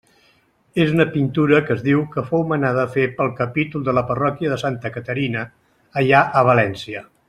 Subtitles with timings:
[0.85, 4.55] És una pintura que es diu que fou manada fer pel capítol de la parròquia
[4.55, 5.49] de Santa Caterina,
[6.03, 7.09] allà a València.